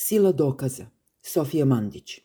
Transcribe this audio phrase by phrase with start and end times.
[0.00, 0.86] Sila dokaza.
[1.22, 2.20] Sofija Mandić.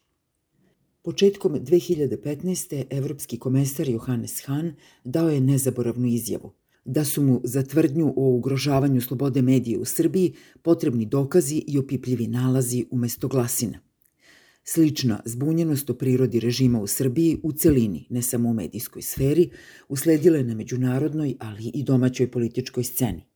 [1.02, 2.84] Početkom 2015.
[2.90, 4.70] evropski komesar Johannes Hahn
[5.04, 6.54] dao je nezaboravnu izjavu
[6.86, 12.28] da su mu za tvrdnju o ugrožavanju slobode medije u Srbiji potrebni dokazi i opipljivi
[12.28, 13.80] nalazi umesto glasina.
[14.64, 19.50] Slična zbunjenost o prirodi režima u Srbiji u celini, ne samo u medijskoj sferi,
[19.90, 23.33] usledila je na međunarodnoj, ali i domaćoj političkoj sceni.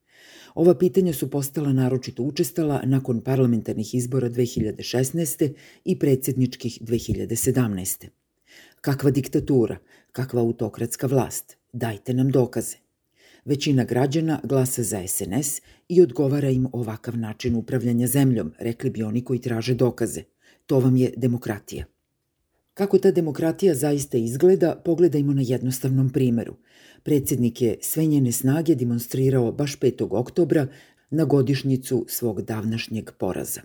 [0.58, 5.54] Ova pitanja su postala naročito učestala nakon parlamentarnih izbora 2016.
[5.86, 8.08] i predsjedničkih 2017.
[8.82, 9.78] Kakva diktatura,
[10.12, 12.76] kakva autokratska vlast, dajte nam dokaze.
[13.46, 19.24] Većina građana glasa za SNS i odgovara im ovakav način upravljanja zemljom, rekli bi oni
[19.24, 20.24] koji traže dokaze.
[20.66, 21.86] To vam je demokratija.
[22.78, 26.56] Kako ta demokratija zaista izgleda, pogledajmo na jednostavnom primeru.
[27.04, 30.08] Predsednik je sve njene snage demonstrirao baš 5.
[30.12, 30.68] oktobra
[31.10, 33.62] na godišnjicu svog davnašnjeg poraza.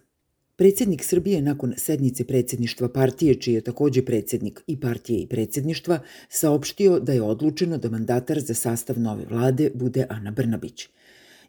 [0.57, 7.01] Predsednik Srbije nakon sednice predsedništva partije, čiji je takođe predsednik i partije i predsedništva, saopštio
[7.01, 10.89] da je odlučeno da mandatar za sastav nove vlade bude Ana Brnabić.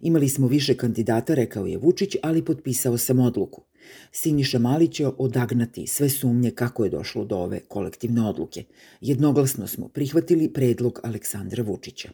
[0.02, 3.64] Imali smo više kandidata, rekao je Vučić, ali potpisao sam odluku.
[4.12, 8.64] Siniša Mali će odagnati sve sumnje kako je došlo do ove kolektivne odluke.
[9.02, 12.10] Jednoglasno smo prihvatili predlog Aleksandra Vučića.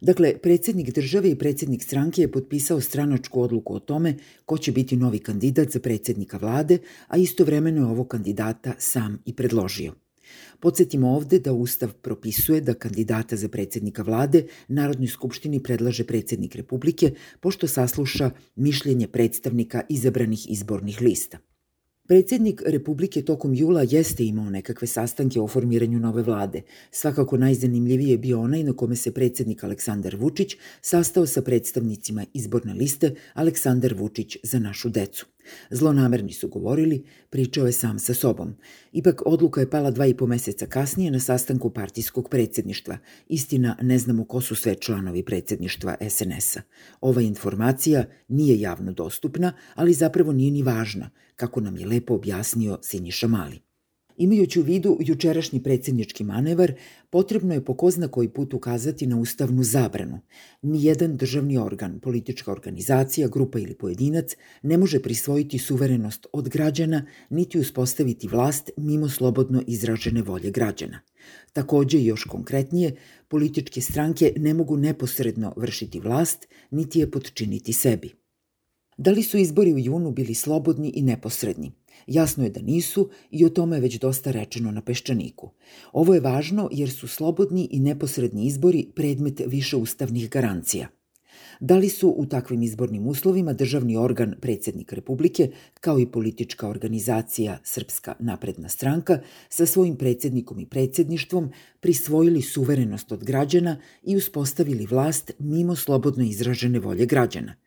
[0.00, 4.14] Dakle, predsednik države i predsednik stranke je potpisao stranačku odluku o tome
[4.46, 9.36] ko će biti novi kandidat za predsednika vlade, a istovremeno je ovo kandidata sam i
[9.36, 10.01] predložio.
[10.60, 17.14] Podsetimo ovde da Ustav propisuje da kandidata za predsednika vlade Narodnoj skupštini predlaže predsednik Republike
[17.40, 21.38] pošto sasluša mišljenje predstavnika izabranih izbornih lista.
[22.06, 26.62] Predsednik Republike tokom jula jeste imao nekakve sastanke o formiranju nove vlade.
[26.90, 32.74] Svakako najzanimljiviji je bio onaj na kome se predsednik Aleksandar Vučić sastao sa predstavnicima izborne
[32.74, 35.26] liste Aleksandar Vučić za našu decu.
[35.70, 38.54] Zlonamerni su govorili, pričao je sam sa sobom.
[38.92, 42.98] Ipak odluka je pala dva i po meseca kasnije na sastanku partijskog predsedništva.
[43.28, 46.60] Istina, ne znamo ko su sve članovi predsedništva SNS-a.
[47.00, 52.78] Ova informacija nije javno dostupna, ali zapravo nije ni važna, kako nam je lepo objasnio
[52.82, 53.71] Sinjiša Mali.
[54.16, 56.72] Imajući u vidu jučerašnji predsjednički manevar,
[57.10, 60.20] potrebno je po ko zna koji put ukazati na ustavnu zabranu.
[60.62, 67.58] Nijedan državni organ, politička organizacija, grupa ili pojedinac ne može prisvojiti suverenost od građana niti
[67.58, 71.00] uspostaviti vlast mimo slobodno izražene volje građana.
[71.52, 72.96] Takođe još konkretnije,
[73.28, 78.12] političke stranke ne mogu neposredno vršiti vlast, niti je podčiniti sebi.
[78.96, 81.72] Da li su izbori u junu bili slobodni i neposredni?
[82.06, 85.50] Jasno je da nisu i o tome je već dosta rečeno na Peščaniku.
[85.92, 90.88] Ovo je važno jer su slobodni i neposredni izbori predmet više ustavnih garancija.
[91.60, 95.50] Da li su u takvim izbornim uslovima državni organ predsednik Republike,
[95.80, 101.50] kao i politička organizacija Srpska napredna stranka, sa svojim predsednikom i predsedništvom
[101.80, 107.54] prisvojili suverenost od građana i uspostavili vlast mimo slobodno izražene volje građana–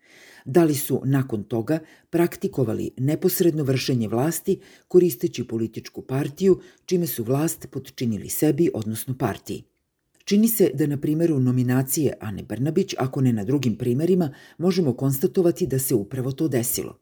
[0.45, 7.67] da li su nakon toga praktikovali neposredno vršenje vlasti koristeći političku partiju, čime su vlast
[7.71, 9.63] podčinili sebi, odnosno partiji.
[10.25, 15.67] Čini se da na primeru nominacije Ane Brnabić, ako ne na drugim primerima, možemo konstatovati
[15.67, 16.99] da se upravo to desilo.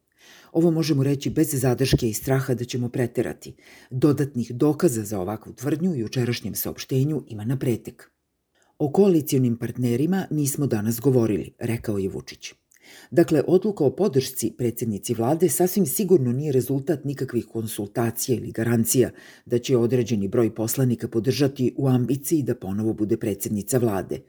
[0.52, 3.54] Ovo možemo reći bez zadrške i straha da ćemo preterati.
[3.90, 8.10] Dodatnih dokaza za ovakvu tvrdnju u jučerašnjem saopštenju ima na pretek.
[8.78, 12.54] O koalicijonim partnerima nismo danas govorili, rekao je Vučić.
[13.10, 19.10] Dakle, odluka o podršci predsednici vlade sasvim sigurno nije rezultat nikakvih konsultacija ili garancija
[19.46, 24.20] da će određeni broj poslanika podržati u ambiciji da ponovo bude predsednica vlade.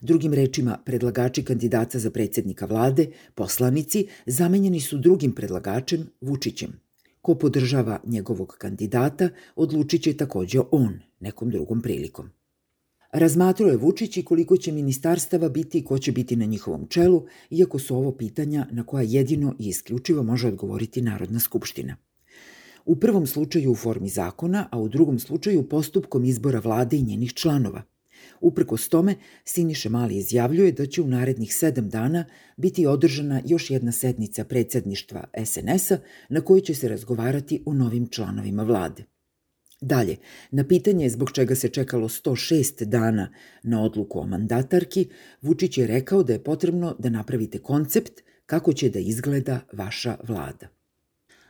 [0.00, 6.80] Drugim rečima, predlagači kandidata za predsednika vlade, poslanici, zamenjeni su drugim predlagačem, Vučićem.
[7.20, 12.30] Ko podržava njegovog kandidata, odlučit će takođe on, nekom drugom prilikom.
[13.12, 17.26] Razmatrao je Vučić i koliko će ministarstava biti i ko će biti na njihovom čelu,
[17.50, 21.96] iako su ovo pitanja na koja jedino i isključivo može odgovoriti Narodna skupština.
[22.84, 27.34] U prvom slučaju u formi zakona, a u drugom slučaju postupkom izbora vlade i njenih
[27.34, 27.82] članova.
[28.40, 29.14] Uprkos tome,
[29.44, 32.24] Siniše Mali izjavljuje da će u narednih sedam dana
[32.56, 38.62] biti održana još jedna sednica predsedništva SNS-a na kojoj će se razgovarati o novim članovima
[38.62, 39.04] vlade.
[39.80, 40.16] Dalje,
[40.50, 43.32] na pitanje zbog čega se čekalo 106 dana
[43.62, 45.08] na odluku o mandatarki,
[45.42, 50.68] Vučić je rekao da je potrebno da napravite koncept kako će da izgleda vaša vlada.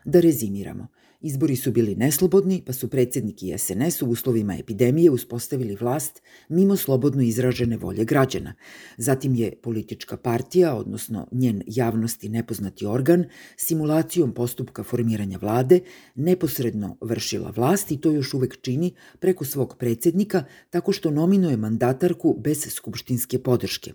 [0.04, 0.88] Da rezimiramo.
[1.20, 6.76] Izbori su bili neslobodni, pa su predsednik i SNS u uslovima epidemije uspostavili vlast mimo
[6.76, 8.54] slobodno izražene volje građana.
[8.96, 13.24] Zatim je politička partija, odnosno njen javnosti nepoznati organ,
[13.56, 15.80] simulacijom postupka formiranja vlade
[16.14, 22.36] neposredno vršila vlast i to još uvek čini preko svog predsednika tako što nominuje mandatarku
[22.40, 23.92] bez skupštinske podrške.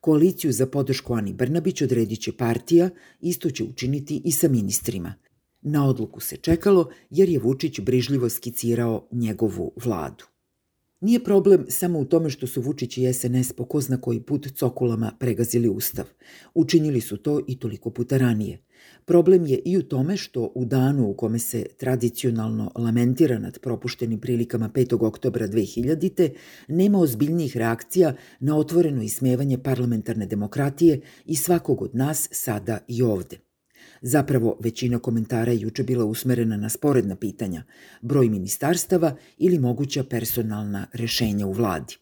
[0.00, 2.90] Koaliciju za podršku Ani Brnabić odredit će partija,
[3.20, 5.14] isto će učiniti i sa ministrima–
[5.68, 10.24] Na odluku se čekalo jer je Vučić brižljivo skicirao njegovu vladu.
[11.00, 14.46] Nije problem samo u tome što su Vučić i SNS po ko zna koji put
[14.56, 16.04] cokulama pregazili ustav.
[16.54, 18.58] Učinili su to i toliko puta ranije.
[19.04, 24.20] Problem je i u tome što u danu u kome se tradicionalno lamentira nad propuštenim
[24.20, 25.06] prilikama 5.
[25.06, 26.30] oktobra 2000.
[26.68, 33.45] nema ozbiljnijih reakcija na otvoreno ismevanje parlamentarne demokratije i svakog od nas sada i ovde.
[34.02, 37.62] Zapravo, većina komentara je juče bila usmerena na sporedna pitanja,
[38.02, 41.96] broj ministarstava ili moguća personalna rešenja u vladi.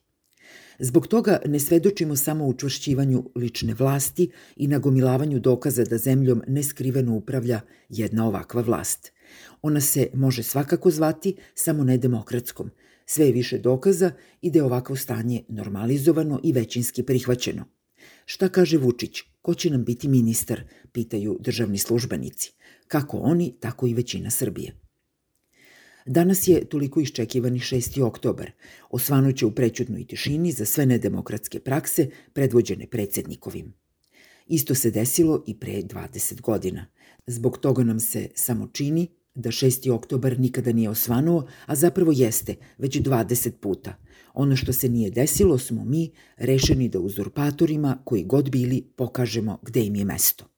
[0.79, 7.61] Zbog toga ne svedočimo samo učvršćivanju lične vlasti i nagomilavanju dokaza da zemljom neskriveno upravlja
[7.89, 9.13] jedna ovakva vlast.
[9.63, 12.71] Ona se može svakako zvati samo nedemokratskom.
[13.07, 14.11] Sve je više dokaza
[14.43, 17.65] i da je ovakvo stanje normalizovano i većinski prihvaćeno.
[18.25, 19.34] Šta kaže Vučić?
[19.45, 20.63] Ko će nam biti ministar?
[20.93, 22.53] Pitaju državni službenici.
[22.89, 24.73] Kako oni, tako i većina Srbije.
[26.07, 28.03] Danas je toliko iščekivani 6.
[28.03, 28.53] oktober.
[28.91, 33.75] Osvanuće u prećutnoj tišini za sve nedemokratske prakse predvođene predsednikovim.
[34.47, 36.87] Isto se desilo i pre 20 godina.
[37.27, 39.91] Zbog toga nam se samo čini da 6.
[39.91, 43.95] oktobar nikada nije osvanuo, a zapravo jeste, već 20 puta.
[44.35, 49.81] Ono što se nije desilo smo mi rešeni da uzurpatorima, koji god bili, pokažemo gde
[49.81, 50.54] im je mesto.